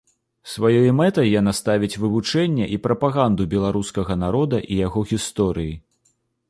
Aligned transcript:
Сваёй 0.53 0.89
мэтай 0.99 1.27
яна 1.39 1.51
ставіць 1.57 1.99
вывучэнне 2.05 2.65
і 2.77 2.81
прапаганду 2.87 3.49
беларускага 3.53 4.13
народа 4.27 4.57
і 4.71 4.83
яго 4.85 4.99
гісторыі. 5.13 5.73